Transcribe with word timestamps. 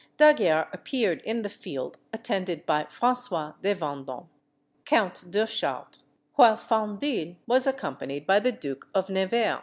D'Aguerre 0.17 0.67
appeared 0.73 1.21
in 1.25 1.43
the 1.43 1.47
field 1.47 1.99
attended 2.11 2.65
by 2.65 2.85
François 2.85 3.53
de 3.61 3.75
Vendôme, 3.75 4.25
Count 4.83 5.29
de 5.29 5.45
Chartres, 5.45 5.99
while 6.33 6.57
Fendille 6.57 7.35
was 7.45 7.67
accompanied 7.67 8.25
by 8.25 8.39
the 8.39 8.51
Duke 8.51 8.87
of 8.95 9.11
Nevers. 9.11 9.59